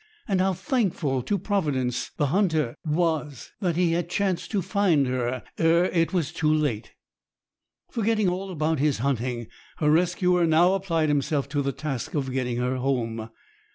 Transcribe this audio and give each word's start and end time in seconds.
And 0.27 0.41
how 0.41 0.53
thankful 0.53 1.21
to 1.21 1.37
Providence 1.37 2.09
the 2.17 2.25
hunter 2.33 2.73
was 2.83 3.51
that 3.59 3.75
he 3.75 3.91
had 3.91 4.09
chanced 4.09 4.49
to 4.49 4.63
find 4.63 5.05
her 5.05 5.43
ere 5.59 5.85
it 5.85 6.11
was 6.11 6.31
too 6.33 6.51
late! 6.51 6.93
Forgetting 7.91 8.27
all 8.27 8.49
about 8.49 8.79
his 8.79 8.97
hunting, 8.97 9.45
her 9.77 9.91
rescuer 9.91 10.47
now 10.47 10.73
applied 10.73 11.09
himself 11.09 11.47
to 11.49 11.61
the 11.61 11.71
task 11.71 12.15
of 12.15 12.31
getting 12.33 12.57
her 12.57 12.77
home. 12.77 13.29